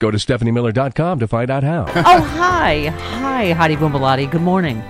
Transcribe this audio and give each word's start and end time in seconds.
Go 0.00 0.10
to 0.10 0.16
stephaniemiller.com 0.16 1.18
to 1.18 1.28
find 1.28 1.50
out 1.50 1.62
how. 1.62 1.84
Oh, 1.94 2.22
hi. 2.22 2.86
Hi, 2.86 3.52
Hadi 3.52 3.76
Bumbalati. 3.76 4.30
Good 4.30 4.40
morning. 4.40 4.82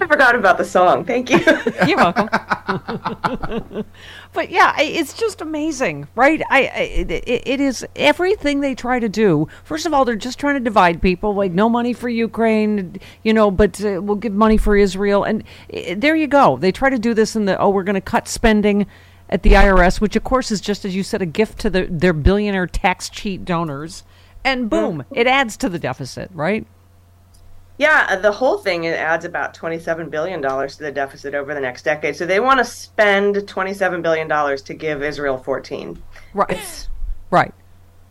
I 0.00 0.06
forgot 0.06 0.34
about 0.34 0.58
the 0.58 0.64
song. 0.64 1.04
Thank 1.04 1.30
you. 1.30 1.38
You're 1.86 1.96
welcome. 1.96 2.28
but 4.32 4.50
yeah, 4.50 4.74
it's 4.80 5.12
just 5.14 5.40
amazing, 5.40 6.08
right? 6.16 6.42
I, 6.50 6.62
I 6.62 6.80
it, 7.06 7.10
it 7.28 7.60
is 7.60 7.86
everything 7.94 8.60
they 8.60 8.74
try 8.74 8.98
to 8.98 9.08
do. 9.08 9.46
First 9.62 9.86
of 9.86 9.94
all, 9.94 10.04
they're 10.04 10.16
just 10.16 10.40
trying 10.40 10.54
to 10.54 10.60
divide 10.60 11.00
people. 11.00 11.34
Like 11.34 11.52
no 11.52 11.68
money 11.68 11.92
for 11.92 12.08
Ukraine, 12.08 12.98
you 13.22 13.32
know, 13.32 13.50
but 13.50 13.80
uh, 13.84 14.00
we'll 14.02 14.16
give 14.16 14.32
money 14.32 14.56
for 14.56 14.76
Israel, 14.76 15.22
and 15.22 15.44
uh, 15.72 15.94
there 15.96 16.16
you 16.16 16.26
go. 16.26 16.56
They 16.56 16.72
try 16.72 16.90
to 16.90 16.98
do 16.98 17.14
this 17.14 17.36
in 17.36 17.44
the 17.44 17.56
oh, 17.58 17.70
we're 17.70 17.84
going 17.84 17.94
to 17.94 18.00
cut 18.00 18.26
spending 18.26 18.86
at 19.30 19.42
the 19.42 19.52
IRS, 19.52 20.00
which 20.00 20.16
of 20.16 20.24
course 20.24 20.50
is 20.50 20.60
just 20.60 20.84
as 20.84 20.94
you 20.94 21.02
said, 21.02 21.22
a 21.22 21.26
gift 21.26 21.58
to 21.60 21.70
the, 21.70 21.86
their 21.86 22.12
billionaire 22.12 22.66
tax 22.66 23.08
cheat 23.08 23.44
donors, 23.46 24.04
and 24.44 24.68
boom, 24.68 25.04
it 25.12 25.26
adds 25.26 25.56
to 25.56 25.68
the 25.68 25.78
deficit, 25.78 26.30
right? 26.34 26.66
yeah, 27.80 28.08
uh, 28.10 28.16
the 28.16 28.30
whole 28.30 28.58
thing 28.58 28.84
it 28.84 28.90
adds 28.90 29.24
about 29.24 29.56
$27 29.56 30.10
billion 30.10 30.42
to 30.42 30.78
the 30.78 30.92
deficit 30.92 31.34
over 31.34 31.54
the 31.54 31.62
next 31.62 31.82
decade. 31.82 32.14
So 32.14 32.26
they 32.26 32.38
want 32.38 32.58
to 32.58 32.64
spend 32.64 33.36
$27 33.36 34.02
billion 34.02 34.28
to 34.58 34.74
give 34.74 35.02
Israel 35.02 35.38
14. 35.38 36.02
Right. 36.34 36.88
Right. 37.30 37.54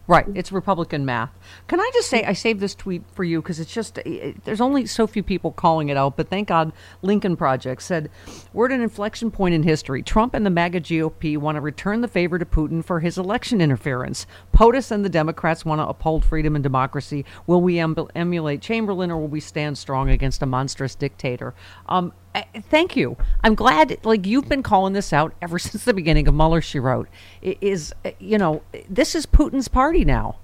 Right. 0.07 0.25
It's 0.33 0.51
Republican 0.51 1.05
math. 1.05 1.29
Can 1.67 1.79
I 1.79 1.89
just 1.93 2.09
say, 2.09 2.23
I 2.23 2.33
saved 2.33 2.59
this 2.59 2.75
tweet 2.75 3.03
for 3.13 3.23
you 3.23 3.41
because 3.41 3.59
it's 3.59 3.73
just, 3.73 3.97
it, 3.99 4.43
there's 4.45 4.61
only 4.61 4.85
so 4.85 5.07
few 5.07 5.23
people 5.23 5.51
calling 5.51 5.89
it 5.89 5.97
out, 5.97 6.17
but 6.17 6.29
thank 6.29 6.47
God 6.47 6.73
Lincoln 7.01 7.35
Project 7.35 7.81
said, 7.81 8.09
We're 8.53 8.67
at 8.67 8.71
an 8.71 8.81
inflection 8.81 9.31
point 9.31 9.53
in 9.53 9.63
history. 9.63 10.01
Trump 10.01 10.33
and 10.33 10.45
the 10.45 10.49
MAGA 10.49 10.81
GOP 10.81 11.37
want 11.37 11.55
to 11.55 11.61
return 11.61 12.01
the 12.01 12.07
favor 12.07 12.39
to 12.39 12.45
Putin 12.45 12.83
for 12.83 12.99
his 12.99 13.17
election 13.17 13.61
interference. 13.61 14.25
POTUS 14.53 14.91
and 14.91 15.05
the 15.05 15.09
Democrats 15.09 15.65
want 15.65 15.79
to 15.79 15.87
uphold 15.87 16.25
freedom 16.25 16.55
and 16.55 16.63
democracy. 16.63 17.25
Will 17.47 17.61
we 17.61 17.79
em- 17.79 17.95
emulate 18.15 18.61
Chamberlain 18.61 19.11
or 19.11 19.17
will 19.17 19.27
we 19.27 19.39
stand 19.39 19.77
strong 19.77 20.09
against 20.09 20.41
a 20.41 20.45
monstrous 20.45 20.95
dictator? 20.95 21.53
Um, 21.87 22.13
eh, 22.35 22.43
thank 22.69 22.95
you. 22.95 23.17
I'm 23.43 23.55
glad, 23.55 23.97
like, 24.03 24.25
you've 24.25 24.49
been 24.49 24.63
calling 24.63 24.93
this 24.93 25.13
out 25.13 25.33
ever 25.41 25.59
since 25.59 25.85
the 25.85 25.93
beginning 25.93 26.27
of 26.27 26.33
Mueller, 26.33 26.61
she 26.61 26.79
wrote. 26.79 27.07
It 27.41 27.57
is, 27.61 27.93
you 28.19 28.37
know, 28.37 28.63
this 28.89 29.15
is 29.15 29.25
Putin's 29.25 29.67
party 29.67 30.05
now. 30.05 30.37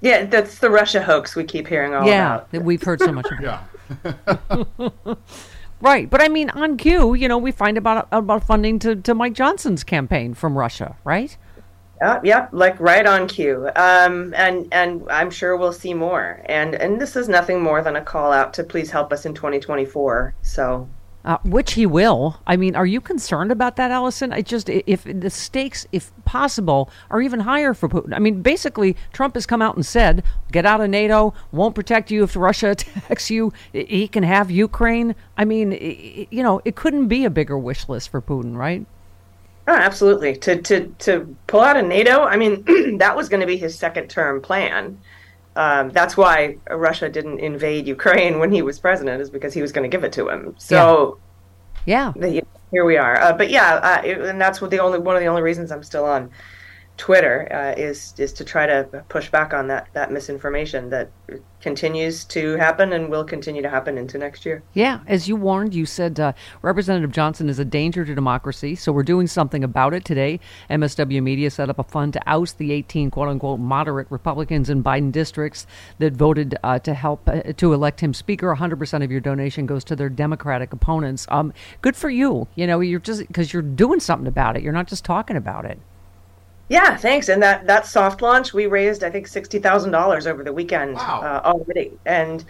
Yeah, 0.00 0.24
that's 0.26 0.58
the 0.58 0.70
Russia 0.70 1.02
hoax 1.02 1.34
we 1.34 1.44
keep 1.44 1.66
hearing 1.66 1.94
all 1.94 2.06
yeah, 2.06 2.36
about. 2.36 2.50
that 2.52 2.62
we've 2.64 2.82
heard 2.82 3.00
so 3.00 3.12
much 3.12 3.26
about. 3.38 3.64
right, 5.80 6.08
but 6.08 6.20
I 6.20 6.28
mean, 6.28 6.50
on 6.50 6.76
cue, 6.76 7.14
you 7.14 7.28
know, 7.28 7.38
we 7.38 7.52
find 7.52 7.78
about 7.78 8.08
about 8.12 8.44
funding 8.44 8.78
to, 8.80 8.96
to 8.96 9.14
Mike 9.14 9.32
Johnson's 9.32 9.84
campaign 9.84 10.34
from 10.34 10.56
Russia, 10.56 10.96
right? 11.04 11.36
Yep, 12.02 12.24
yep, 12.26 12.48
like 12.52 12.78
right 12.78 13.06
on 13.06 13.26
cue. 13.26 13.70
Um, 13.74 14.34
and 14.36 14.68
and 14.72 15.06
I'm 15.10 15.30
sure 15.30 15.56
we'll 15.56 15.72
see 15.72 15.94
more. 15.94 16.42
And 16.46 16.74
and 16.74 17.00
this 17.00 17.16
is 17.16 17.28
nothing 17.28 17.62
more 17.62 17.82
than 17.82 17.96
a 17.96 18.02
call 18.02 18.32
out 18.32 18.52
to 18.54 18.64
please 18.64 18.90
help 18.90 19.12
us 19.12 19.24
in 19.24 19.34
2024. 19.34 20.34
So 20.42 20.88
Uh, 21.26 21.38
which 21.42 21.72
he 21.72 21.84
will. 21.84 22.38
I 22.46 22.56
mean, 22.56 22.76
are 22.76 22.86
you 22.86 23.00
concerned 23.00 23.50
about 23.50 23.74
that, 23.74 23.90
Allison? 23.90 24.32
I 24.32 24.42
just 24.42 24.68
if 24.68 25.02
the 25.02 25.28
stakes, 25.28 25.84
if 25.90 26.12
possible, 26.24 26.88
are 27.10 27.20
even 27.20 27.40
higher 27.40 27.74
for 27.74 27.88
Putin. 27.88 28.14
I 28.14 28.20
mean, 28.20 28.42
basically, 28.42 28.96
Trump 29.12 29.34
has 29.34 29.44
come 29.44 29.60
out 29.60 29.74
and 29.74 29.84
said, 29.84 30.22
"Get 30.52 30.64
out 30.64 30.80
of 30.80 30.88
NATO. 30.88 31.34
Won't 31.50 31.74
protect 31.74 32.12
you 32.12 32.22
if 32.22 32.36
Russia 32.36 32.70
attacks 32.70 33.28
you. 33.28 33.52
He 33.72 34.06
can 34.06 34.22
have 34.22 34.52
Ukraine." 34.52 35.16
I 35.36 35.44
mean, 35.44 35.72
you 36.30 36.44
know, 36.44 36.62
it 36.64 36.76
couldn't 36.76 37.08
be 37.08 37.24
a 37.24 37.30
bigger 37.30 37.58
wish 37.58 37.88
list 37.88 38.10
for 38.10 38.22
Putin, 38.22 38.56
right? 38.56 38.86
Oh, 39.66 39.74
absolutely. 39.74 40.36
To 40.36 40.62
to 40.62 40.86
to 41.00 41.36
pull 41.48 41.60
out 41.60 41.76
of 41.76 41.86
NATO, 41.86 42.22
I 42.22 42.36
mean, 42.36 42.98
that 42.98 43.16
was 43.16 43.28
going 43.28 43.40
to 43.40 43.48
be 43.48 43.56
his 43.56 43.76
second 43.76 44.08
term 44.10 44.40
plan. 44.40 45.00
Um, 45.56 45.90
that's 45.90 46.16
why 46.16 46.58
Russia 46.70 47.08
didn't 47.08 47.40
invade 47.40 47.86
Ukraine 47.86 48.38
when 48.38 48.52
he 48.52 48.62
was 48.62 48.78
president, 48.78 49.22
is 49.22 49.30
because 49.30 49.54
he 49.54 49.62
was 49.62 49.72
going 49.72 49.90
to 49.90 49.94
give 49.94 50.04
it 50.04 50.12
to 50.12 50.28
him. 50.28 50.54
So 50.58 51.18
Yeah. 51.86 52.12
the, 52.16 52.42
here 52.72 52.84
we 52.84 52.96
are. 52.96 53.20
Uh, 53.20 53.32
but 53.32 53.48
yeah, 53.50 53.74
uh, 53.76 54.02
it, 54.04 54.18
and 54.20 54.40
that's 54.40 54.60
what 54.60 54.70
the 54.70 54.80
only 54.80 54.98
one 54.98 55.16
of 55.16 55.22
the 55.22 55.28
only 55.28 55.42
reasons 55.42 55.70
I'm 55.72 55.82
still 55.82 56.04
on 56.04 56.30
Twitter 56.96 57.46
uh, 57.52 57.78
is 57.80 58.14
is 58.16 58.32
to 58.34 58.44
try 58.44 58.66
to 58.66 59.04
push 59.08 59.30
back 59.30 59.52
on 59.52 59.68
that 59.68 59.88
that 59.92 60.10
misinformation 60.10 60.90
that 60.90 61.10
continues 61.60 62.24
to 62.24 62.56
happen 62.56 62.92
and 62.92 63.10
will 63.10 63.24
continue 63.24 63.60
to 63.60 63.68
happen 63.68 63.98
into 63.98 64.16
next 64.18 64.46
year. 64.46 64.62
Yeah, 64.72 65.00
as 65.06 65.28
you 65.28 65.36
warned, 65.36 65.74
you 65.74 65.84
said 65.84 66.18
uh, 66.18 66.32
Representative 66.62 67.10
Johnson 67.10 67.48
is 67.48 67.58
a 67.58 67.64
danger 67.64 68.04
to 68.04 68.14
democracy, 68.14 68.76
so 68.76 68.92
we're 68.92 69.02
doing 69.02 69.26
something 69.26 69.62
about 69.62 69.92
it 69.92 70.04
today. 70.04 70.40
MSW 70.70 71.22
Media 71.22 71.50
set 71.50 71.68
up 71.68 71.78
a 71.78 71.82
fund 71.82 72.12
to 72.14 72.22
oust 72.26 72.58
the 72.58 72.72
18 72.72 73.10
quote 73.10 73.28
unquote 73.28 73.60
moderate 73.60 74.06
Republicans 74.10 74.70
in 74.70 74.82
Biden 74.82 75.12
districts 75.12 75.66
that 75.98 76.14
voted 76.14 76.56
uh, 76.62 76.78
to 76.78 76.94
help 76.94 77.28
uh, 77.28 77.42
to 77.54 77.72
elect 77.72 78.00
him 78.00 78.14
Speaker. 78.14 78.54
100% 78.54 79.04
of 79.04 79.10
your 79.10 79.20
donation 79.20 79.66
goes 79.66 79.84
to 79.84 79.96
their 79.96 80.08
Democratic 80.08 80.72
opponents. 80.72 81.26
Um, 81.28 81.52
good 81.82 81.96
for 81.96 82.08
you. 82.08 82.48
You 82.54 82.66
know, 82.66 82.80
you're 82.80 83.00
just 83.00 83.26
because 83.26 83.52
you're 83.52 83.62
doing 83.62 84.00
something 84.00 84.26
about 84.26 84.56
it, 84.56 84.62
you're 84.62 84.72
not 84.72 84.88
just 84.88 85.04
talking 85.04 85.36
about 85.36 85.64
it. 85.66 85.78
Yeah, 86.68 86.96
thanks. 86.96 87.28
And 87.28 87.42
that 87.42 87.66
that 87.66 87.86
soft 87.86 88.22
launch, 88.22 88.52
we 88.52 88.66
raised 88.66 89.04
I 89.04 89.10
think 89.10 89.26
sixty 89.26 89.58
thousand 89.58 89.92
dollars 89.92 90.26
over 90.26 90.42
the 90.42 90.52
weekend 90.52 90.96
uh, 90.96 91.40
already, 91.44 91.92
and 92.04 92.44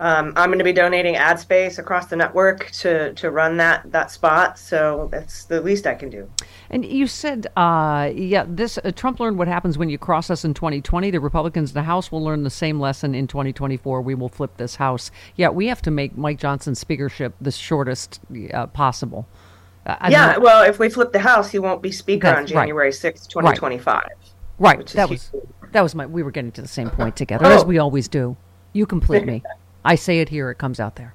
um, 0.00 0.32
I'm 0.34 0.48
going 0.48 0.58
to 0.58 0.64
be 0.64 0.72
donating 0.72 1.16
ad 1.16 1.38
space 1.38 1.78
across 1.78 2.06
the 2.06 2.16
network 2.16 2.70
to 2.70 3.12
to 3.14 3.30
run 3.30 3.58
that 3.58 3.90
that 3.92 4.10
spot. 4.10 4.58
So 4.58 5.08
that's 5.12 5.44
the 5.44 5.60
least 5.60 5.86
I 5.86 5.94
can 5.94 6.08
do. 6.08 6.30
And 6.70 6.86
you 6.86 7.06
said, 7.06 7.48
uh, 7.56 8.10
yeah, 8.14 8.46
this 8.48 8.78
uh, 8.78 8.92
Trump 8.92 9.20
learned 9.20 9.36
what 9.36 9.46
happens 9.46 9.76
when 9.76 9.90
you 9.90 9.98
cross 9.98 10.30
us 10.30 10.44
in 10.44 10.54
2020. 10.54 11.10
The 11.10 11.20
Republicans 11.20 11.70
in 11.70 11.74
the 11.74 11.82
House 11.82 12.10
will 12.10 12.24
learn 12.24 12.44
the 12.44 12.50
same 12.50 12.80
lesson 12.80 13.14
in 13.14 13.26
2024. 13.26 14.00
We 14.00 14.14
will 14.14 14.30
flip 14.30 14.56
this 14.56 14.76
House. 14.76 15.10
Yeah, 15.36 15.50
we 15.50 15.66
have 15.66 15.82
to 15.82 15.90
make 15.90 16.16
Mike 16.16 16.38
Johnson's 16.38 16.78
speakership 16.78 17.34
the 17.40 17.52
shortest 17.52 18.20
uh, 18.54 18.68
possible. 18.68 19.28
Uh, 19.86 19.96
I 20.00 20.10
yeah, 20.10 20.32
know- 20.32 20.40
well, 20.40 20.62
if 20.64 20.78
we 20.78 20.88
flip 20.90 21.12
the 21.12 21.18
House, 21.20 21.50
he 21.50 21.58
won't 21.58 21.82
be 21.82 21.90
speaker 21.92 22.28
on 22.28 22.34
That's 22.34 22.52
right. 22.52 22.62
January 22.62 22.92
sixth, 22.92 23.28
twenty 23.28 23.56
twenty 23.56 23.78
five. 23.78 24.10
right. 24.58 24.80
is 24.86 24.92
That 24.92 25.08
huge. 25.08 25.20
was 25.32 25.42
that 25.72 25.82
was 25.82 25.94
my. 25.94 26.06
We 26.06 26.22
were 26.22 26.30
getting 26.30 26.52
to 26.52 26.62
the 26.62 26.68
same 26.68 26.90
point 26.90 27.16
together 27.22 27.46
as 27.46 27.62
Oh. 27.62 27.66
we 27.66 27.78
always 27.78 28.08
do. 28.08 28.36
You 28.72 28.86
complete 28.86 29.24
me. 29.24 29.42
I 29.84 29.94
say 29.94 30.20
it 30.20 30.28
here; 30.28 30.50
it 30.50 30.56
comes 30.58 30.78
out 30.80 30.96
there. 30.96 31.14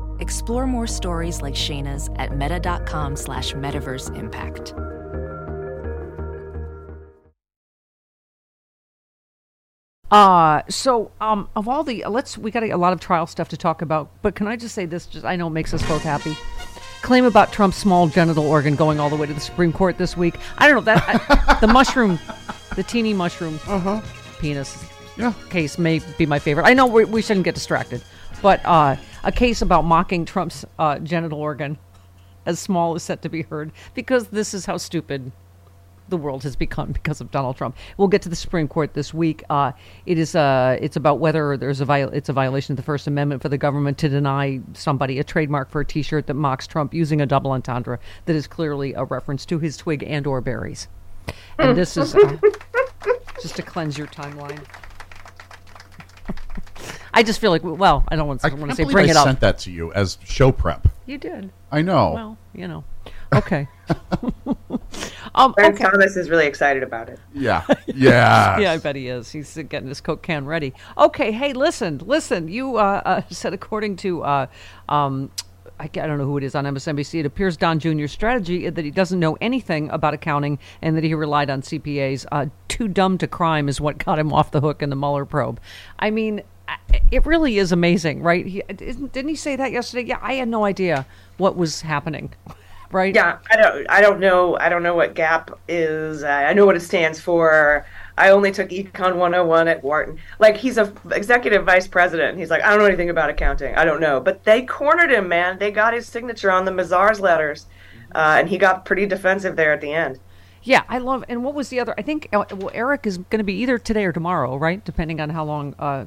Explore 0.21 0.67
more 0.67 0.87
stories 0.87 1.41
like 1.41 1.55
Shayna's 1.55 2.09
at 2.17 2.37
meta.com 2.37 3.15
slash 3.15 3.53
metaverse 3.53 4.15
impact. 4.15 4.73
Uh, 10.09 10.61
so 10.67 11.11
um, 11.21 11.47
of 11.55 11.69
all 11.69 11.83
the 11.83 12.03
let's 12.09 12.37
we 12.37 12.51
got 12.51 12.63
a, 12.63 12.71
a 12.71 12.77
lot 12.77 12.91
of 12.91 12.99
trial 12.99 13.25
stuff 13.25 13.47
to 13.49 13.57
talk 13.57 13.81
about, 13.81 14.11
but 14.21 14.35
can 14.35 14.45
I 14.47 14.57
just 14.57 14.75
say 14.75 14.85
this? 14.85 15.05
Just 15.05 15.25
I 15.25 15.37
know 15.37 15.47
it 15.47 15.51
makes 15.51 15.73
us 15.73 15.81
both 15.87 16.03
happy. 16.03 16.35
Claim 17.01 17.23
about 17.25 17.51
Trump's 17.53 17.77
small 17.77 18.07
genital 18.07 18.45
organ 18.45 18.75
going 18.75 18.99
all 18.99 19.09
the 19.09 19.15
way 19.15 19.25
to 19.25 19.33
the 19.33 19.39
Supreme 19.39 19.71
Court 19.71 19.97
this 19.97 20.17
week. 20.17 20.35
I 20.57 20.67
don't 20.67 20.75
know 20.75 20.93
that 20.93 21.03
I, 21.07 21.57
the 21.59 21.67
mushroom, 21.67 22.19
the 22.75 22.83
teeny 22.83 23.13
mushroom 23.13 23.59
Uh-huh. 23.67 24.01
penis 24.39 24.83
Yeah. 25.17 25.33
case 25.49 25.77
may 25.79 25.99
be 26.17 26.25
my 26.25 26.39
favorite. 26.39 26.65
I 26.65 26.73
know 26.73 26.85
we, 26.85 27.05
we 27.05 27.21
shouldn't 27.21 27.45
get 27.45 27.55
distracted, 27.55 28.03
but 28.41 28.61
uh, 28.65 28.95
a 29.23 29.31
case 29.31 29.61
about 29.61 29.85
mocking 29.85 30.25
Trump's 30.25 30.65
uh, 30.79 30.99
genital 30.99 31.39
organ, 31.39 31.77
as 32.45 32.59
small 32.59 32.95
is 32.95 33.03
set 33.03 33.21
to 33.21 33.29
be 33.29 33.43
heard, 33.43 33.71
because 33.93 34.27
this 34.27 34.53
is 34.53 34.65
how 34.65 34.77
stupid 34.77 35.31
the 36.11 36.17
world 36.17 36.43
has 36.43 36.55
become 36.55 36.91
because 36.91 37.21
of 37.21 37.31
Donald 37.31 37.57
Trump. 37.57 37.75
We'll 37.97 38.07
get 38.07 38.21
to 38.23 38.29
the 38.29 38.35
Supreme 38.35 38.67
Court 38.67 38.93
this 38.93 39.13
week. 39.13 39.43
Uh, 39.49 39.71
it 40.05 40.19
is 40.19 40.35
uh, 40.35 40.77
it's 40.79 40.95
about 40.95 41.19
whether 41.19 41.57
there's 41.57 41.81
a 41.81 41.85
viol- 41.85 42.11
it's 42.11 42.29
a 42.29 42.33
violation 42.33 42.73
of 42.73 42.77
the 42.77 42.83
First 42.83 43.07
Amendment 43.07 43.41
for 43.41 43.49
the 43.49 43.57
government 43.57 43.97
to 43.99 44.09
deny 44.09 44.61
somebody 44.73 45.17
a 45.17 45.23
trademark 45.23 45.71
for 45.71 45.81
a 45.81 45.85
T-shirt 45.85 46.27
that 46.27 46.35
mocks 46.35 46.67
Trump 46.67 46.93
using 46.93 47.21
a 47.21 47.25
double 47.25 47.51
entendre 47.51 47.99
that 48.25 48.35
is 48.35 48.45
clearly 48.45 48.93
a 48.93 49.05
reference 49.05 49.45
to 49.47 49.57
his 49.57 49.77
twig 49.77 50.03
and 50.03 50.27
or 50.27 50.41
berries. 50.41 50.87
And 51.57 51.77
this 51.77 51.97
is 51.97 52.13
uh, 52.13 52.37
just 53.41 53.55
to 53.55 53.63
cleanse 53.63 53.97
your 53.97 54.07
timeline. 54.07 54.63
I 57.13 57.23
just 57.23 57.39
feel 57.39 57.51
like 57.51 57.63
well, 57.63 58.03
I 58.07 58.15
don't 58.15 58.27
want 58.27 58.41
to, 58.41 58.47
I 58.47 58.49
want 58.51 58.61
to 58.61 58.67
can't 58.67 58.77
say 58.77 58.83
believe 58.83 58.93
bring 58.93 59.07
I 59.07 59.11
it 59.11 59.17
up. 59.17 59.25
I 59.25 59.29
sent 59.29 59.39
that 59.41 59.57
to 59.59 59.71
you 59.71 59.91
as 59.93 60.17
show 60.23 60.51
prep. 60.51 60.87
You 61.05 61.17
did. 61.17 61.51
I 61.71 61.81
know. 61.81 62.11
Well, 62.13 62.37
you 62.53 62.67
know. 62.67 62.83
Okay. 63.33 63.65
um, 65.35 65.53
Clarence 65.53 65.79
okay. 65.79 65.83
Thomas 65.85 66.17
is 66.17 66.29
really 66.29 66.45
excited 66.45 66.83
about 66.83 67.07
it. 67.07 67.17
yeah. 67.33 67.65
Yeah. 67.87 68.59
Yeah, 68.59 68.71
I 68.73 68.77
bet 68.77 68.97
he 68.97 69.07
is. 69.07 69.31
He's 69.31 69.53
getting 69.69 69.87
his 69.87 70.01
Coke 70.01 70.21
can 70.21 70.45
ready. 70.45 70.73
Okay, 70.97 71.31
hey, 71.31 71.53
listen, 71.53 71.99
listen. 71.99 72.49
You 72.49 72.75
uh, 72.75 73.01
uh, 73.05 73.21
said, 73.29 73.53
according 73.53 73.95
to, 73.97 74.23
uh, 74.23 74.47
um, 74.89 75.31
I, 75.79 75.85
I 75.85 75.87
don't 75.87 76.17
know 76.17 76.25
who 76.25 76.37
it 76.37 76.43
is 76.43 76.55
on 76.55 76.65
MSNBC, 76.65 77.21
it 77.21 77.25
appears 77.25 77.55
Don 77.57 77.79
Jr.'s 77.79 78.11
strategy 78.11 78.65
is 78.65 78.73
that 78.73 78.83
he 78.85 78.91
doesn't 78.91 79.19
know 79.19 79.37
anything 79.39 79.89
about 79.91 80.13
accounting 80.13 80.59
and 80.81 80.97
that 80.97 81.03
he 81.03 81.13
relied 81.13 81.49
on 81.49 81.61
CPAs. 81.61 82.25
Uh, 82.31 82.47
too 82.67 82.87
dumb 82.87 83.17
to 83.17 83.27
crime 83.27 83.69
is 83.69 83.79
what 83.79 83.97
got 83.97 84.19
him 84.19 84.33
off 84.33 84.51
the 84.51 84.59
hook 84.61 84.81
in 84.81 84.89
the 84.89 84.95
Mueller 84.95 85.25
probe. 85.25 85.59
I 85.99 86.11
mean, 86.11 86.39
I- 86.39 86.43
it 87.11 87.25
really 87.25 87.57
is 87.57 87.71
amazing, 87.71 88.23
right? 88.23 88.45
He, 88.45 88.63
didn't, 88.67 89.11
didn't 89.13 89.29
he 89.29 89.35
say 89.35 89.55
that 89.55 89.71
yesterday? 89.71 90.07
Yeah, 90.07 90.19
I 90.21 90.33
had 90.33 90.47
no 90.47 90.65
idea 90.65 91.05
what 91.37 91.55
was 91.55 91.81
happening, 91.81 92.33
right? 92.91 93.13
Yeah, 93.13 93.39
I 93.51 93.57
don't. 93.57 93.89
I 93.89 94.01
don't 94.01 94.19
know. 94.19 94.57
I 94.57 94.69
don't 94.69 94.83
know 94.83 94.95
what 94.95 95.13
GAAP 95.13 95.57
is. 95.67 96.23
I 96.23 96.45
I 96.45 96.53
know 96.53 96.65
what 96.65 96.75
it 96.75 96.81
stands 96.81 97.19
for. 97.19 97.85
I 98.17 98.29
only 98.29 98.51
took 98.51 98.69
Econ 98.69 99.15
101 99.15 99.67
at 99.67 99.83
Wharton. 99.83 100.19
Like 100.39 100.57
he's 100.57 100.77
a 100.77 100.93
executive 101.11 101.65
vice 101.65 101.87
president. 101.87 102.37
He's 102.37 102.49
like, 102.49 102.61
I 102.61 102.69
don't 102.69 102.79
know 102.79 102.85
anything 102.85 103.09
about 103.09 103.29
accounting. 103.29 103.73
I 103.75 103.85
don't 103.85 103.99
know. 104.01 104.19
But 104.19 104.43
they 104.43 104.63
cornered 104.63 105.11
him, 105.11 105.27
man. 105.27 105.57
They 105.57 105.71
got 105.71 105.93
his 105.93 106.07
signature 106.07 106.51
on 106.51 106.65
the 106.65 106.71
Mazars 106.71 107.19
letters, 107.19 107.67
uh, 108.13 108.37
and 108.39 108.49
he 108.49 108.57
got 108.57 108.85
pretty 108.85 109.05
defensive 109.05 109.55
there 109.55 109.73
at 109.73 109.81
the 109.81 109.91
end. 109.91 110.19
Yeah, 110.63 110.83
I 110.87 110.99
love. 110.99 111.23
And 111.27 111.43
what 111.43 111.55
was 111.55 111.69
the 111.69 111.79
other? 111.79 111.95
I 111.97 112.03
think 112.03 112.29
uh, 112.33 112.45
well, 112.51 112.71
Eric 112.73 113.07
is 113.07 113.17
going 113.17 113.39
to 113.39 113.43
be 113.43 113.55
either 113.55 113.77
today 113.77 114.05
or 114.05 114.11
tomorrow, 114.11 114.55
right? 114.57 114.83
Depending 114.85 115.19
on 115.19 115.29
how 115.29 115.43
long, 115.43 115.73
uh, 115.79 116.05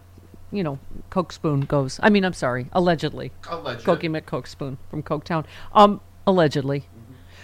you 0.55 0.63
know, 0.63 0.79
Coke 1.11 1.33
Spoon 1.33 1.61
goes. 1.63 1.99
I 2.03 2.11
mean, 2.11 2.25
I'm 2.25 2.33
sorry, 2.33 2.69
allegedly. 2.73 3.33
Alleged. 3.49 3.85
Cokey 3.85 4.09
McCoke 4.09 4.47
Spoon 4.47 4.79
from 4.91 5.03
Coketown. 5.03 5.45
Um, 5.73 6.01
allegedly. 6.27 6.87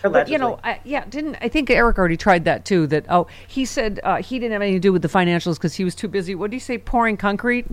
But 0.02 0.28
you 0.28 0.38
know, 0.38 0.58
I, 0.64 0.80
yeah, 0.84 1.04
didn't 1.04 1.36
I 1.42 1.48
think 1.48 1.68
Eric 1.70 1.98
already 1.98 2.16
tried 2.16 2.44
that 2.46 2.64
too? 2.64 2.86
That 2.86 3.04
oh, 3.10 3.26
he 3.46 3.66
said 3.66 4.00
uh, 4.02 4.22
he 4.22 4.38
didn't 4.38 4.52
have 4.52 4.62
anything 4.62 4.76
to 4.80 4.88
do 4.88 4.92
with 4.94 5.02
the 5.02 5.08
financials 5.08 5.56
because 5.56 5.74
he 5.74 5.84
was 5.84 5.94
too 5.94 6.08
busy. 6.08 6.34
What 6.34 6.50
did 6.50 6.56
he 6.56 6.60
say? 6.60 6.78
Pouring 6.78 7.16
concrete. 7.16 7.66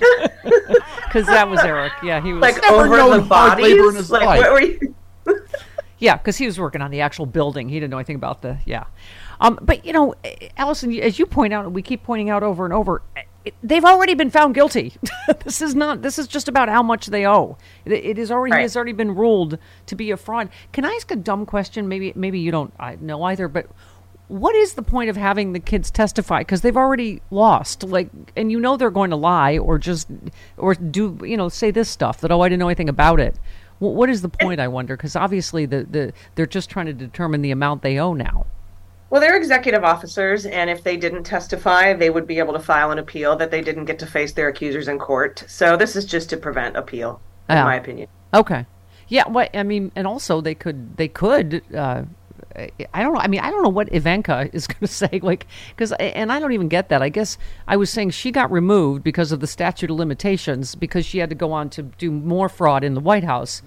Because 1.08 1.26
that 1.26 1.48
was 1.48 1.60
Eric. 1.60 1.92
Yeah, 2.02 2.20
he 2.20 2.32
was 2.32 2.40
like 2.42 2.62
over 2.70 2.96
known 2.96 3.10
the 3.28 3.34
hard 3.34 3.60
labor 3.60 3.80
in 3.80 3.94
bodies. 3.94 3.96
his 3.96 4.10
Like 4.10 4.26
life. 4.26 4.50
were 4.52 4.60
you? 4.60 4.94
Yeah, 6.00 6.16
because 6.16 6.36
he 6.36 6.46
was 6.46 6.60
working 6.60 6.80
on 6.80 6.92
the 6.92 7.00
actual 7.00 7.26
building. 7.26 7.68
He 7.68 7.74
didn't 7.80 7.90
know 7.90 7.98
anything 7.98 8.14
about 8.16 8.40
the 8.42 8.58
yeah. 8.64 8.84
Um, 9.40 9.58
but 9.60 9.84
you 9.84 9.92
know, 9.92 10.14
Allison, 10.56 10.94
as 11.00 11.18
you 11.18 11.26
point 11.26 11.52
out, 11.52 11.72
we 11.72 11.82
keep 11.82 12.04
pointing 12.04 12.30
out 12.30 12.44
over 12.44 12.64
and 12.64 12.72
over, 12.72 13.02
it, 13.16 13.24
they've 13.62 13.84
already 13.84 14.14
been 14.14 14.30
found 14.30 14.54
guilty. 14.54 14.94
this 15.44 15.60
is 15.62 15.74
not. 15.74 16.02
This 16.02 16.18
is 16.18 16.26
just 16.26 16.48
about 16.48 16.68
how 16.68 16.82
much 16.82 17.06
they 17.06 17.26
owe. 17.26 17.56
It, 17.84 17.92
it 17.92 18.18
is 18.18 18.30
already 18.30 18.52
Right. 18.54 18.62
has 18.62 18.76
already 18.76 18.92
been 18.92 19.14
ruled 19.14 19.58
to 19.86 19.94
be 19.96 20.10
a 20.10 20.16
fraud. 20.16 20.48
Can 20.72 20.84
I 20.84 20.90
ask 20.92 21.10
a 21.10 21.16
dumb 21.16 21.46
question? 21.46 21.88
Maybe 21.88 22.12
maybe 22.16 22.38
you 22.38 22.50
don't 22.50 22.72
I 22.78 22.96
know 22.96 23.22
either, 23.24 23.48
but. 23.48 23.66
What 24.30 24.54
is 24.54 24.74
the 24.74 24.82
point 24.82 25.08
of 25.08 25.16
having 25.16 25.54
the 25.54 25.58
kids 25.58 25.90
testify? 25.90 26.40
Because 26.40 26.60
they've 26.60 26.76
already 26.76 27.22
lost, 27.30 27.82
like, 27.82 28.10
and 28.36 28.52
you 28.52 28.60
know 28.60 28.76
they're 28.76 28.90
going 28.90 29.08
to 29.08 29.16
lie 29.16 29.56
or 29.56 29.78
just, 29.78 30.06
or 30.58 30.74
do, 30.74 31.18
you 31.22 31.34
know, 31.34 31.48
say 31.48 31.70
this 31.70 31.88
stuff 31.88 32.20
that 32.20 32.30
oh 32.30 32.42
I 32.42 32.50
didn't 32.50 32.60
know 32.60 32.68
anything 32.68 32.90
about 32.90 33.20
it. 33.20 33.36
Wh- 33.78 33.84
what 33.84 34.10
is 34.10 34.20
the 34.20 34.28
point? 34.28 34.60
I 34.60 34.68
wonder 34.68 34.98
because 34.98 35.16
obviously 35.16 35.64
the, 35.64 35.84
the 35.84 36.12
they're 36.34 36.44
just 36.44 36.68
trying 36.68 36.84
to 36.84 36.92
determine 36.92 37.40
the 37.40 37.52
amount 37.52 37.80
they 37.80 37.98
owe 37.98 38.12
now. 38.12 38.44
Well, 39.10 39.20
they're 39.22 39.36
executive 39.36 39.84
officers, 39.84 40.44
and 40.44 40.68
if 40.68 40.82
they 40.84 40.96
didn't 40.98 41.24
testify, 41.24 41.94
they 41.94 42.10
would 42.10 42.26
be 42.26 42.38
able 42.38 42.52
to 42.52 42.58
file 42.58 42.90
an 42.90 42.98
appeal 42.98 43.36
that 43.36 43.50
they 43.50 43.62
didn't 43.62 43.86
get 43.86 43.98
to 44.00 44.06
face 44.06 44.32
their 44.32 44.48
accusers 44.48 44.86
in 44.86 44.98
court. 44.98 45.44
So 45.48 45.76
this 45.78 45.96
is 45.96 46.04
just 46.04 46.28
to 46.30 46.36
prevent 46.36 46.76
appeal, 46.76 47.20
in 47.48 47.56
Yeah. 47.56 47.64
my 47.64 47.76
opinion. 47.76 48.08
Okay, 48.34 48.66
yeah. 49.08 49.26
What 49.26 49.48
I 49.56 49.62
mean, 49.62 49.92
and 49.96 50.06
also 50.06 50.40
they 50.42 50.54
could 50.54 50.96
they 50.98 51.08
could. 51.08 51.62
Uh, 51.74 52.02
I- 52.54 52.70
I 52.92 53.02
don't 53.02 53.14
know. 53.14 53.20
I 53.20 53.28
mean, 53.28 53.40
I 53.40 53.50
don't 53.50 53.62
know 53.62 53.68
what 53.70 53.88
Ivanka 53.94 54.50
is 54.52 54.66
going 54.66 54.80
to 54.80 54.86
say. 54.86 55.20
Like, 55.22 55.46
because 55.70 55.92
and 55.92 56.30
I 56.32 56.38
don't 56.40 56.52
even 56.52 56.68
get 56.68 56.88
that. 56.90 57.00
I 57.02 57.08
guess 57.08 57.38
I 57.66 57.76
was 57.76 57.88
saying 57.88 58.10
she 58.10 58.30
got 58.30 58.50
removed 58.50 59.02
because 59.04 59.32
of 59.32 59.40
the 59.40 59.46
statute 59.46 59.90
of 59.90 59.96
limitations 59.96 60.74
because 60.74 61.06
she 61.06 61.18
had 61.18 61.30
to 61.30 61.34
go 61.36 61.52
on 61.52 61.70
to 61.70 61.82
do 61.84 62.10
more 62.10 62.48
fraud 62.50 62.84
in 62.84 62.92
the 62.94 63.00
White 63.00 63.24
House. 63.24 63.62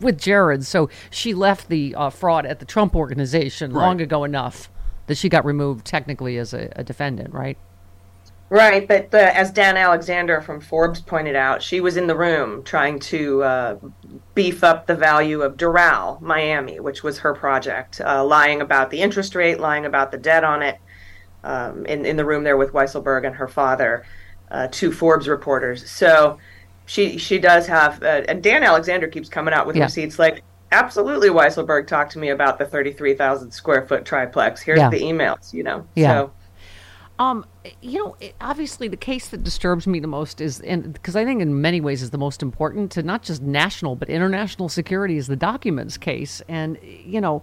With 0.00 0.18
Jared, 0.18 0.64
so 0.64 0.88
she 1.10 1.34
left 1.34 1.68
the 1.68 1.94
uh, 1.94 2.10
fraud 2.10 2.46
at 2.46 2.58
the 2.58 2.64
Trump 2.64 2.94
organization 2.96 3.72
long 3.72 4.00
ago 4.00 4.24
enough 4.24 4.70
that 5.06 5.16
she 5.16 5.28
got 5.28 5.44
removed 5.44 5.86
technically 5.86 6.38
as 6.38 6.52
a, 6.52 6.72
a 6.76 6.84
defendant, 6.84 7.32
right? 7.32 7.56
Right, 8.48 8.86
but 8.86 9.12
uh, 9.12 9.32
as 9.34 9.50
Dan 9.50 9.76
Alexander 9.76 10.40
from 10.40 10.60
Forbes 10.60 11.00
pointed 11.00 11.34
out, 11.34 11.62
she 11.62 11.80
was 11.80 11.96
in 11.96 12.06
the 12.06 12.16
room 12.16 12.62
trying 12.62 13.00
to 13.00 13.42
uh, 13.42 13.76
beef 14.36 14.62
up 14.62 14.86
the 14.86 14.94
value 14.94 15.42
of 15.42 15.56
Doral, 15.56 16.20
Miami, 16.20 16.78
which 16.78 17.02
was 17.02 17.18
her 17.18 17.34
project, 17.34 18.00
uh, 18.00 18.24
lying 18.24 18.60
about 18.60 18.90
the 18.90 19.00
interest 19.00 19.34
rate, 19.34 19.58
lying 19.58 19.84
about 19.84 20.12
the 20.12 20.18
debt 20.18 20.44
on 20.44 20.62
it, 20.62 20.78
um, 21.42 21.84
in, 21.86 22.06
in 22.06 22.16
the 22.16 22.24
room 22.24 22.44
there 22.44 22.56
with 22.56 22.72
Weisselberg 22.72 23.26
and 23.26 23.34
her 23.34 23.48
father, 23.48 24.04
uh, 24.52 24.68
two 24.70 24.92
Forbes 24.92 25.26
reporters. 25.26 25.90
So 25.90 26.38
she 26.86 27.18
she 27.18 27.38
does 27.38 27.66
have, 27.66 28.02
uh, 28.02 28.22
and 28.28 28.42
Dan 28.42 28.62
Alexander 28.62 29.08
keeps 29.08 29.28
coming 29.28 29.52
out 29.52 29.66
with 29.66 29.76
Yeah. 29.76 29.84
receipts 29.84 30.18
like, 30.18 30.42
absolutely, 30.72 31.28
Weisselberg 31.28 31.86
talked 31.86 32.12
to 32.12 32.18
me 32.18 32.30
about 32.30 32.58
the 32.58 32.64
33,000 32.64 33.50
square 33.50 33.86
foot 33.86 34.04
triplex. 34.04 34.62
Here's 34.62 34.78
Yeah. 34.78 34.90
the 34.90 35.00
emails, 35.00 35.52
you 35.52 35.62
know. 35.62 35.86
Yeah. 35.94 36.12
So, 36.12 36.30
Um, 37.18 37.46
you 37.80 37.98
know, 38.04 38.14
it, 38.20 38.34
obviously 38.42 38.88
the 38.88 38.96
case 38.96 39.28
that 39.30 39.42
disturbs 39.42 39.86
me 39.86 40.00
the 40.00 40.06
most 40.06 40.40
is, 40.42 40.60
and 40.60 40.92
because 40.92 41.16
I 41.16 41.24
think 41.24 41.40
in 41.40 41.62
many 41.62 41.80
ways 41.80 42.02
is 42.02 42.10
the 42.10 42.18
most 42.18 42.42
important 42.42 42.90
to 42.92 43.02
not 43.02 43.22
just 43.22 43.40
national 43.40 43.96
but 43.96 44.10
international 44.10 44.68
security 44.68 45.16
is 45.16 45.26
the 45.26 45.36
documents 45.36 45.96
case. 45.96 46.42
And 46.46 46.76
you 46.82 47.20
know, 47.22 47.42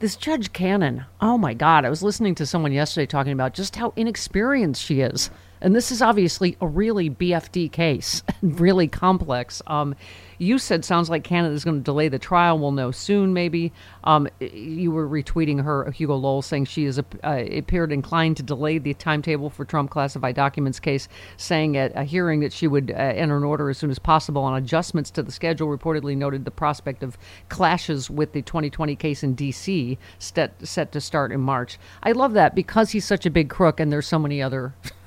this 0.00 0.16
Judge 0.16 0.52
Cannon, 0.52 1.04
oh 1.20 1.38
my 1.38 1.54
God, 1.54 1.84
I 1.84 1.88
was 1.90 2.02
listening 2.02 2.34
to 2.34 2.46
someone 2.46 2.72
yesterday 2.72 3.06
talking 3.06 3.32
about 3.32 3.54
just 3.54 3.76
how 3.76 3.92
inexperienced 3.94 4.82
she 4.82 5.00
is. 5.02 5.30
And 5.62 5.76
this 5.76 5.92
is 5.92 6.02
obviously 6.02 6.56
a 6.60 6.66
really 6.66 7.08
BFD 7.08 7.70
case, 7.70 8.24
really 8.42 8.88
complex. 8.88 9.62
Um, 9.68 9.94
you 10.38 10.58
said 10.58 10.84
sounds 10.84 11.08
like 11.08 11.22
Cannon 11.22 11.52
is 11.52 11.64
going 11.64 11.76
to 11.78 11.84
delay 11.84 12.08
the 12.08 12.18
trial. 12.18 12.58
We'll 12.58 12.72
know 12.72 12.90
soon, 12.90 13.32
maybe. 13.32 13.72
Um, 14.02 14.28
you 14.40 14.90
were 14.90 15.08
retweeting 15.08 15.62
her, 15.62 15.88
Hugo 15.92 16.16
Lowell, 16.16 16.42
saying 16.42 16.64
she 16.64 16.84
is 16.84 16.98
uh, 16.98 17.02
appeared 17.22 17.92
inclined 17.92 18.38
to 18.38 18.42
delay 18.42 18.78
the 18.78 18.92
timetable 18.94 19.50
for 19.50 19.64
Trump 19.64 19.90
classified 19.90 20.34
documents 20.34 20.80
case, 20.80 21.06
saying 21.36 21.76
at 21.76 21.92
a 21.94 22.02
hearing 22.02 22.40
that 22.40 22.52
she 22.52 22.66
would 22.66 22.90
uh, 22.90 22.94
enter 22.94 23.36
an 23.36 23.44
order 23.44 23.70
as 23.70 23.78
soon 23.78 23.92
as 23.92 24.00
possible 24.00 24.42
on 24.42 24.60
adjustments 24.60 25.12
to 25.12 25.22
the 25.22 25.30
schedule. 25.30 25.68
Reportedly 25.68 26.16
noted 26.16 26.44
the 26.44 26.50
prospect 26.50 27.04
of 27.04 27.16
clashes 27.50 28.10
with 28.10 28.32
the 28.32 28.42
2020 28.42 28.96
case 28.96 29.22
in 29.22 29.34
D.C. 29.34 29.96
Set, 30.18 30.54
set 30.66 30.90
to 30.90 31.00
start 31.00 31.30
in 31.30 31.40
March. 31.40 31.78
I 32.02 32.10
love 32.10 32.32
that 32.32 32.56
because 32.56 32.90
he's 32.90 33.04
such 33.04 33.26
a 33.26 33.30
big 33.30 33.48
crook, 33.48 33.78
and 33.78 33.92
there's 33.92 34.08
so 34.08 34.18
many 34.18 34.42
other. 34.42 34.74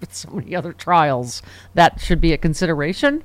with 0.00 0.14
so 0.14 0.30
many 0.30 0.54
other 0.54 0.72
trials, 0.72 1.42
that 1.74 2.00
should 2.00 2.20
be 2.20 2.32
a 2.32 2.38
consideration. 2.38 3.24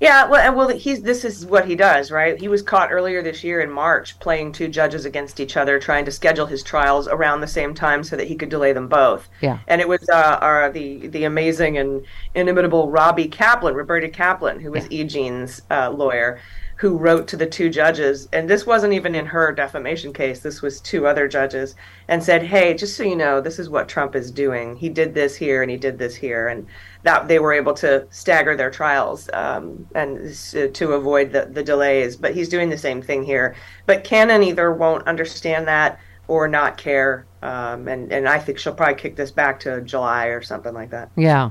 Yeah, 0.00 0.28
well, 0.28 0.40
and 0.40 0.56
well, 0.56 0.68
he's 0.68 1.02
this 1.02 1.24
is 1.24 1.46
what 1.46 1.66
he 1.66 1.76
does, 1.76 2.10
right? 2.10 2.38
He 2.38 2.48
was 2.48 2.62
caught 2.62 2.92
earlier 2.92 3.22
this 3.22 3.44
year 3.44 3.60
in 3.60 3.70
March 3.70 4.18
playing 4.18 4.52
two 4.52 4.68
judges 4.68 5.04
against 5.04 5.40
each 5.40 5.56
other, 5.56 5.78
trying 5.78 6.04
to 6.04 6.10
schedule 6.10 6.46
his 6.46 6.62
trials 6.62 7.06
around 7.08 7.40
the 7.40 7.46
same 7.46 7.74
time 7.74 8.02
so 8.02 8.16
that 8.16 8.26
he 8.26 8.34
could 8.34 8.48
delay 8.48 8.72
them 8.72 8.88
both. 8.88 9.28
Yeah. 9.40 9.60
And 9.68 9.80
it 9.80 9.88
was 9.88 10.06
uh, 10.10 10.38
our, 10.42 10.70
the 10.70 11.06
the 11.06 11.24
amazing 11.24 11.78
and 11.78 12.04
inimitable 12.34 12.90
Robbie 12.90 13.28
Kaplan, 13.28 13.74
Roberta 13.74 14.08
Kaplan, 14.08 14.60
who 14.60 14.72
was. 14.72 14.88
Jean's 14.88 15.62
uh, 15.70 15.90
lawyer, 15.90 16.40
who 16.76 16.96
wrote 16.96 17.28
to 17.28 17.36
the 17.36 17.46
two 17.46 17.70
judges, 17.70 18.28
and 18.32 18.48
this 18.48 18.66
wasn't 18.66 18.92
even 18.92 19.14
in 19.14 19.26
her 19.26 19.52
defamation 19.52 20.12
case. 20.12 20.40
This 20.40 20.60
was 20.60 20.80
two 20.80 21.06
other 21.06 21.28
judges, 21.28 21.74
and 22.08 22.22
said, 22.22 22.42
"Hey, 22.42 22.74
just 22.74 22.96
so 22.96 23.02
you 23.02 23.16
know, 23.16 23.40
this 23.40 23.58
is 23.58 23.70
what 23.70 23.88
Trump 23.88 24.16
is 24.16 24.30
doing. 24.30 24.76
He 24.76 24.88
did 24.88 25.14
this 25.14 25.36
here, 25.36 25.62
and 25.62 25.70
he 25.70 25.76
did 25.76 25.98
this 25.98 26.14
here, 26.14 26.48
and." 26.48 26.66
That 27.04 27.28
they 27.28 27.38
were 27.38 27.52
able 27.52 27.74
to 27.74 28.06
stagger 28.08 28.56
their 28.56 28.70
trials 28.70 29.28
um, 29.34 29.86
and 29.94 30.34
to 30.72 30.92
avoid 30.92 31.32
the, 31.32 31.44
the 31.52 31.62
delays, 31.62 32.16
but 32.16 32.34
he's 32.34 32.48
doing 32.48 32.70
the 32.70 32.78
same 32.78 33.02
thing 33.02 33.22
here. 33.22 33.56
But 33.84 34.04
Cannon 34.04 34.42
either 34.42 34.72
won't 34.72 35.06
understand 35.06 35.68
that 35.68 36.00
or 36.28 36.48
not 36.48 36.78
care, 36.78 37.26
um, 37.42 37.88
and 37.88 38.10
and 38.10 38.26
I 38.26 38.38
think 38.38 38.58
she'll 38.58 38.74
probably 38.74 38.94
kick 38.94 39.16
this 39.16 39.30
back 39.30 39.60
to 39.60 39.82
July 39.82 40.28
or 40.28 40.40
something 40.40 40.72
like 40.72 40.90
that. 40.90 41.10
Yeah. 41.16 41.50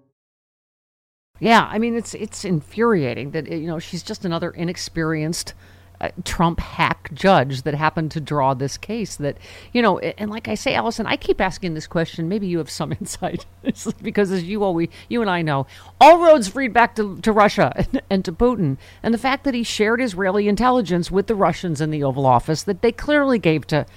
Yeah, 1.41 1.67
I 1.71 1.79
mean 1.79 1.95
it's 1.95 2.13
it's 2.13 2.45
infuriating 2.45 3.31
that 3.31 3.51
you 3.51 3.65
know 3.65 3.79
she's 3.79 4.03
just 4.03 4.25
another 4.25 4.51
inexperienced 4.51 5.55
uh, 5.99 6.09
Trump 6.23 6.59
hack 6.59 7.09
judge 7.15 7.63
that 7.63 7.73
happened 7.73 8.11
to 8.11 8.21
draw 8.21 8.53
this 8.53 8.77
case. 8.77 9.15
That 9.15 9.37
you 9.73 9.81
know, 9.81 9.97
and 9.97 10.29
like 10.29 10.47
I 10.47 10.53
say, 10.53 10.75
Allison, 10.75 11.07
I 11.07 11.17
keep 11.17 11.41
asking 11.41 11.73
this 11.73 11.87
question. 11.87 12.29
Maybe 12.29 12.45
you 12.45 12.59
have 12.59 12.69
some 12.69 12.91
insight, 12.99 13.47
because 14.03 14.31
as 14.31 14.43
you 14.43 14.63
always, 14.63 14.89
you 15.09 15.21
and 15.21 15.31
I 15.31 15.41
know, 15.41 15.65
all 15.99 16.19
roads 16.19 16.55
lead 16.55 16.73
back 16.73 16.95
to, 16.97 17.19
to 17.21 17.31
Russia 17.31 17.73
and, 17.75 18.01
and 18.07 18.25
to 18.25 18.31
Putin, 18.31 18.77
and 19.01 19.11
the 19.11 19.17
fact 19.17 19.43
that 19.43 19.55
he 19.55 19.63
shared 19.63 19.99
Israeli 19.99 20.47
intelligence 20.47 21.09
with 21.09 21.25
the 21.25 21.35
Russians 21.35 21.81
in 21.81 21.89
the 21.89 22.03
Oval 22.03 22.27
Office 22.27 22.61
that 22.63 22.83
they 22.83 22.91
clearly 22.91 23.39
gave 23.39 23.65
to 23.67 23.87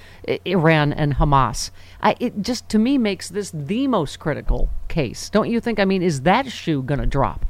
Iran 0.47 0.95
and 0.95 1.17
Hamas. 1.17 1.71
I, 2.05 2.15
it 2.21 2.43
just 2.43 2.69
to 2.69 2.79
me 2.79 2.99
makes 2.99 3.31
this 3.31 3.51
the 3.51 3.89
most 3.89 4.19
critical 4.19 4.69
case, 4.89 5.31
don't 5.31 5.51
you 5.51 5.59
think? 5.59 5.81
I 5.81 5.87
mean, 5.87 6.03
is 6.03 6.21
that 6.23 6.53
shoe 6.53 6.83
going 6.83 7.01
to 7.01 7.07
drop? 7.07 7.47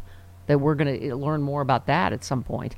That 0.46 0.60
we're 0.60 0.76
going 0.76 1.00
to 1.00 1.16
learn 1.16 1.42
more 1.42 1.60
about 1.60 1.86
that 1.86 2.12
at 2.12 2.22
some 2.22 2.44
point. 2.44 2.76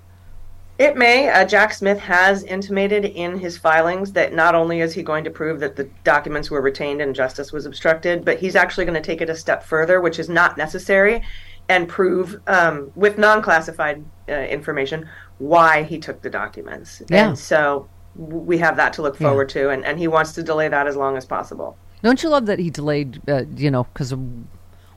It 0.79 0.97
may. 0.97 1.29
Uh, 1.29 1.45
Jack 1.45 1.73
Smith 1.73 1.99
has 1.99 2.45
intimated 2.45 3.05
in 3.05 3.39
his 3.39 3.57
filings 3.57 4.13
that 4.13 4.35
not 4.35 4.55
only 4.55 4.81
is 4.81 4.95
he 4.95 5.03
going 5.03 5.25
to 5.25 5.31
prove 5.31 5.61
that 5.61 5.77
the 5.77 5.85
documents 6.05 6.51
were 6.51 6.61
retained 6.61 7.01
and 7.01 7.15
justice 7.15 7.53
was 7.53 7.67
obstructed, 7.67 8.25
but 8.25 8.39
he's 8.39 8.57
actually 8.57 8.85
going 8.85 9.01
to 9.01 9.07
take 9.07 9.21
it 9.21 9.31
a 9.31 9.37
step 9.37 9.63
further, 9.63 10.01
which 10.01 10.19
is 10.19 10.29
not 10.29 10.59
necessary, 10.59 11.23
and 11.69 11.89
prove 11.89 12.41
um, 12.47 12.93
with 12.95 13.19
non 13.19 13.43
classified 13.43 14.05
uh, 14.29 14.33
information 14.33 15.09
why 15.39 15.83
he 15.83 15.99
took 15.99 16.23
the 16.23 16.31
documents. 16.31 17.03
Yeah. 17.09 17.29
And 17.29 17.39
so 17.39 17.89
we 18.17 18.59
have 18.59 18.77
that 18.77 18.93
to 18.95 19.03
look 19.03 19.19
Yeah. 19.21 19.29
forward 19.29 19.49
to, 19.51 19.71
and, 19.71 19.85
and 19.85 19.99
he 19.99 20.09
wants 20.09 20.33
to 20.33 20.43
delay 20.43 20.69
that 20.69 20.87
as 20.87 20.97
long 20.97 21.17
as 21.17 21.25
possible. 21.25 21.77
Don't 22.03 22.23
you 22.23 22.29
love 22.29 22.47
that 22.47 22.59
he 22.59 22.71
delayed, 22.71 23.21
uh, 23.29 23.45
you 23.57 23.71
know, 23.71 23.85
because 23.85 24.13
of 24.13 24.21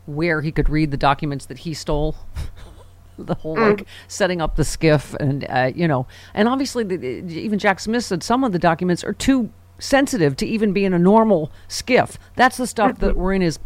where 0.05 0.41
he 0.41 0.51
could 0.51 0.69
read 0.69 0.91
the 0.91 0.97
documents 0.97 1.45
that 1.47 1.59
he 1.59 1.73
stole? 1.73 2.15
the 3.17 3.35
whole 3.35 3.57
like 3.57 3.85
setting 4.07 4.41
up 4.41 4.55
the 4.55 4.63
SCIF 4.63 5.13
and 5.15 5.45
uh, 5.49 5.69
you 5.75 5.85
know 5.87 6.07
and 6.33 6.47
obviously 6.47 6.85
the, 6.85 6.95
even 7.27 7.59
jack 7.59 7.81
smith 7.81 8.05
said 8.05 8.23
some 8.23 8.45
of 8.45 8.53
the 8.53 8.59
documents 8.59 9.03
are 9.03 9.11
too 9.11 9.49
sensitive 9.77 10.37
to 10.37 10.45
even 10.45 10.71
be 10.71 10.85
in 10.85 10.93
a 10.93 10.99
normal 10.99 11.51
SCIF 11.67 12.15
that's 12.37 12.55
the 12.55 12.65
stuff 12.65 12.99
that 12.99 13.17
we're 13.17 13.33
in 13.33 13.41
his 13.41 13.59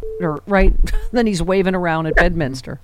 right 0.46 0.74
then 1.12 1.28
he's 1.28 1.40
waving 1.40 1.74
around 1.76 2.06
at 2.06 2.16
bedminster 2.16 2.80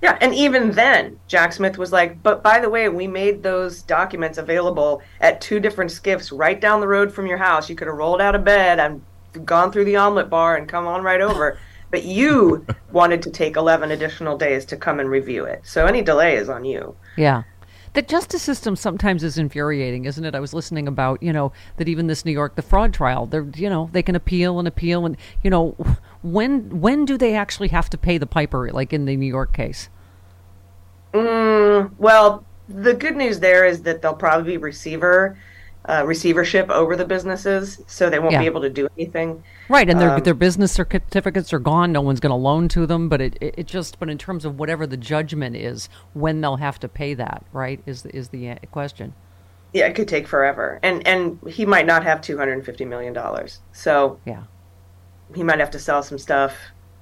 Yeah, 0.00 0.16
and 0.20 0.32
even 0.34 0.70
then, 0.72 1.18
Jack 1.26 1.52
Smith 1.52 1.76
was 1.76 1.92
like, 1.92 2.22
"But 2.22 2.42
by 2.42 2.60
the 2.60 2.70
way, 2.70 2.88
we 2.88 3.06
made 3.08 3.42
those 3.42 3.82
documents 3.82 4.38
available 4.38 5.02
at 5.20 5.40
two 5.40 5.58
different 5.58 5.90
SCIFs 5.90 6.36
right 6.36 6.60
down 6.60 6.80
the 6.80 6.88
road 6.88 7.12
from 7.12 7.26
your 7.26 7.38
house. 7.38 7.68
You 7.68 7.74
could 7.74 7.88
have 7.88 7.96
rolled 7.96 8.20
out 8.20 8.36
of 8.36 8.44
bed 8.44 8.78
and 8.78 9.02
gone 9.44 9.72
through 9.72 9.86
the 9.86 9.96
omelet 9.96 10.30
bar 10.30 10.56
and 10.56 10.68
come 10.68 10.86
on 10.86 11.02
right 11.02 11.20
over. 11.20 11.58
But 11.90 12.04
you 12.04 12.66
wanted 12.92 13.22
to 13.22 13.30
take 13.30 13.56
11 13.56 13.92
additional 13.92 14.36
days 14.36 14.66
to 14.66 14.76
come 14.76 15.00
and 15.00 15.08
review 15.08 15.46
it. 15.46 15.62
So 15.64 15.86
any 15.86 16.02
delay 16.02 16.36
is 16.36 16.50
on 16.50 16.66
you." 16.66 16.94
Yeah. 17.16 17.44
The 17.94 18.02
justice 18.02 18.42
system 18.42 18.76
sometimes 18.76 19.22
is 19.22 19.38
infuriating, 19.38 20.04
isn't 20.04 20.24
it? 20.24 20.34
I 20.34 20.40
was 20.40 20.52
listening 20.52 20.86
about, 20.86 21.22
you 21.22 21.32
know, 21.32 21.52
that 21.76 21.88
even 21.88 22.06
this 22.06 22.24
New 22.24 22.32
York, 22.32 22.54
the 22.54 22.62
fraud 22.62 22.92
trial, 22.92 23.26
they're, 23.26 23.46
you 23.56 23.68
know, 23.68 23.88
they 23.92 24.02
can 24.02 24.14
appeal 24.14 24.58
and 24.58 24.68
appeal. 24.68 25.06
And, 25.06 25.16
you 25.42 25.50
know, 25.50 25.76
when 26.22 26.80
when 26.80 27.04
do 27.04 27.16
they 27.16 27.34
actually 27.34 27.68
have 27.68 27.88
to 27.90 27.98
pay 27.98 28.18
the 28.18 28.26
piper, 28.26 28.70
like 28.72 28.92
in 28.92 29.04
the 29.04 29.16
New 29.16 29.26
York 29.26 29.52
case? 29.52 29.88
Mm, 31.14 31.90
well, 31.98 32.44
the 32.68 32.94
good 32.94 33.16
news 33.16 33.40
there 33.40 33.64
is 33.64 33.82
that 33.82 34.02
they'll 34.02 34.14
probably 34.14 34.52
be 34.52 34.56
receiver 34.58 35.38
uh, 35.88 36.04
receivership 36.06 36.68
over 36.70 36.94
the 36.96 37.04
businesses, 37.04 37.80
so 37.86 38.10
they 38.10 38.18
won't 38.18 38.32
Yeah. 38.32 38.40
be 38.40 38.46
able 38.46 38.60
to 38.60 38.70
do 38.70 38.88
anything. 38.98 39.42
Right. 39.68 39.88
And 39.88 39.98
their, 40.00 40.10
Um, 40.10 40.22
their 40.22 40.34
business 40.34 40.70
certificates 40.72 41.52
are 41.52 41.58
gone. 41.58 41.92
No 41.92 42.02
one's 42.02 42.20
going 42.20 42.30
to 42.30 42.36
loan 42.36 42.68
to 42.68 42.86
them. 42.86 43.08
But 43.08 43.20
it, 43.22 43.38
it, 43.40 43.66
just, 43.66 43.98
but 43.98 44.10
in 44.10 44.18
terms 44.18 44.44
of 44.44 44.58
whatever 44.58 44.86
the 44.86 44.96
judgment 44.98 45.56
is, 45.56 45.88
when 46.12 46.40
they'll 46.42 46.56
have 46.58 46.78
to 46.80 46.88
pay 46.88 47.14
that, 47.14 47.42
right, 47.52 47.80
is, 47.86 48.02
the- 48.02 48.14
is 48.14 48.28
the 48.28 48.56
question. 48.70 49.14
Yeah, 49.72 49.86
it 49.86 49.94
could 49.94 50.08
take 50.08 50.26
forever, 50.26 50.78
and 50.82 51.06
and 51.06 51.38
he 51.46 51.66
might 51.66 51.84
not 51.84 52.02
have 52.02 52.22
250 52.22 52.86
million 52.86 53.12
dollars. 53.12 53.60
So 53.72 54.18
Yeah. 54.24 54.44
he 55.34 55.42
might 55.42 55.58
have 55.58 55.70
to 55.72 55.78
sell 55.78 56.02
some 56.02 56.16
stuff, 56.18 56.54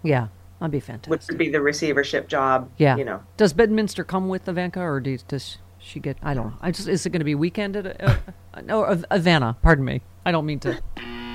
Yeah. 0.02 0.28
That'd 0.59 0.73
be 0.73 0.81
fantastic. 0.81 1.11
which 1.11 1.26
would 1.28 1.38
be 1.38 1.49
the 1.50 1.61
receivership 1.61 2.28
job. 2.28 2.69
Yeah. 2.76 2.97
you 2.97 3.05
know. 3.05 3.21
Does 3.37 3.52
Bedminster 3.52 4.02
come 4.05 4.28
with 4.28 4.49
Ivanka, 4.49 4.81
or 4.81 4.99
do, 5.00 5.16
does 5.28 5.59
she 5.78 6.00
get? 6.00 6.16
I 6.23 6.35
don't 6.35 6.47
know. 6.47 6.55
I 6.61 6.71
just 6.73 6.88
is 6.88 7.07
it 7.07 7.11
going 7.11 7.21
to 7.21 7.25
be 7.25 7.35
weekend 7.37 7.76
at? 7.76 7.87
Uh, 8.00 8.05
uh, 8.07 8.16
no, 8.64 8.84
Av- 8.84 9.04
Havana. 9.10 9.56
Pardon 9.62 9.84
me. 9.84 10.00
I 10.25 10.32
don't 10.32 10.46
mean 10.46 10.60
to. 10.60 10.80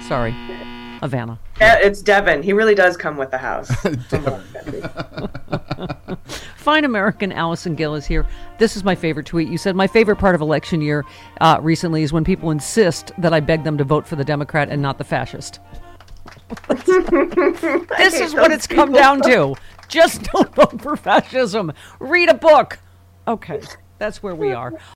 Sorry. 0.07 0.35
Havana. 1.01 1.39
Yeah, 1.59 1.79
it's 1.79 2.01
Devin. 2.01 2.43
He 2.43 2.53
really 2.53 2.75
does 2.75 2.95
come 2.95 3.17
with 3.17 3.31
the 3.31 3.39
house. 3.39 3.71
Fine 6.57 6.85
American 6.85 7.31
Allison 7.31 7.73
Gill 7.73 7.95
is 7.95 8.05
here. 8.05 8.27
This 8.59 8.77
is 8.77 8.83
my 8.83 8.93
favorite 8.93 9.25
tweet. 9.25 9.47
You 9.47 9.57
said 9.57 9.75
my 9.75 9.87
favorite 9.87 10.17
part 10.17 10.35
of 10.35 10.41
election 10.41 10.79
year 10.79 11.03
uh, 11.39 11.57
recently 11.59 12.03
is 12.03 12.13
when 12.13 12.23
people 12.23 12.51
insist 12.51 13.11
that 13.17 13.33
I 13.33 13.39
beg 13.39 13.63
them 13.63 13.79
to 13.79 13.83
vote 13.83 14.05
for 14.05 14.15
the 14.15 14.23
Democrat 14.23 14.69
and 14.69 14.79
not 14.79 14.99
the 14.99 15.03
fascist. 15.03 15.59
this 16.69 18.19
is 18.19 18.35
what 18.35 18.51
it's 18.51 18.67
come 18.67 18.91
down 18.91 19.21
to. 19.21 19.55
Just 19.87 20.23
don't 20.23 20.53
vote 20.53 20.79
for 20.81 20.95
fascism. 20.95 21.73
Read 21.99 22.29
a 22.29 22.35
book. 22.35 22.77
Okay, 23.27 23.61
that's 23.97 24.21
where 24.21 24.35
we 24.35 24.51
are. 24.51 24.73